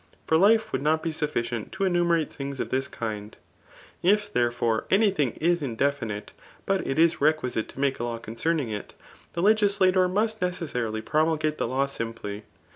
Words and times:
For 0.25 0.35
life 0.35 0.71
would 0.73 0.81
not 0.81 1.03
be 1.03 1.11
sufficient 1.11 1.71
to 1.73 1.83
enumeratte 1.83 2.31
things 2.31 2.59
of 2.59 2.69
this 2.69 2.87
kind; 2.87 3.37
if^ 4.03 4.33
therefore, 4.33 4.85
any 4.89 5.11
thing 5.11 5.33
is 5.33 5.61
indefinite; 5.61 6.33
but 6.65 6.87
it 6.87 6.97
is 6.97 7.17
requiate 7.21 7.67
t?e 7.67 7.79
flsake 7.79 7.99
a 7.99 8.05
law 8.05 8.17
concerning 8.17 8.71
ity 8.71 8.95
the 9.33 9.43
legislator 9.43 10.07
must 10.07 10.41
necessarily 10.41 11.03
plxxnulgate 11.03 11.57
the 11.57 11.67
law 11.67 11.85
simply. 11.85 12.45